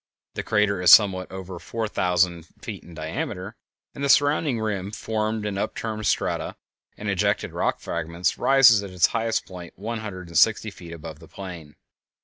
[0.33, 3.55] The crater is somewhat over four thousand feet in diameter,
[3.93, 6.55] and the surrounding rim, formed of upturned strata
[6.97, 11.19] and ejected rock fragments, rises at its highest point one hundred and sixty feet above
[11.19, 11.75] the plain.